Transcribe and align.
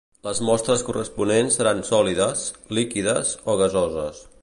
Les 0.27 0.39
mostres 0.45 0.83
corresponents 0.87 1.59
seran 1.61 1.83
sòlides, 1.91 2.49
líquides 2.79 3.39
o 3.55 3.61
gasoses. 3.65 4.29